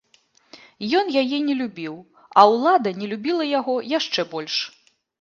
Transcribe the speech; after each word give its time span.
Ён 0.99 1.05
яе 1.21 1.37
не 1.51 1.55
любіў, 1.61 1.95
а 2.39 2.49
ўлада 2.55 2.97
не 3.05 3.13
любіла 3.15 3.43
яго 3.59 3.81
яшчэ 3.97 4.21
больш! 4.37 4.55